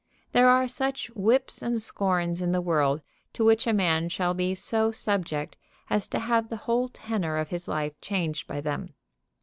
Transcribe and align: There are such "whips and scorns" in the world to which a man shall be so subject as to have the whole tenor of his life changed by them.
There 0.31 0.49
are 0.49 0.67
such 0.67 1.11
"whips 1.13 1.61
and 1.61 1.79
scorns" 1.79 2.41
in 2.41 2.53
the 2.53 2.59
world 2.59 3.03
to 3.33 3.45
which 3.45 3.67
a 3.67 3.71
man 3.71 4.09
shall 4.09 4.33
be 4.33 4.55
so 4.55 4.89
subject 4.89 5.57
as 5.91 6.07
to 6.07 6.17
have 6.17 6.49
the 6.49 6.57
whole 6.65 6.87
tenor 6.89 7.37
of 7.37 7.49
his 7.49 7.67
life 7.67 7.93
changed 8.01 8.47
by 8.47 8.61
them. 8.61 8.95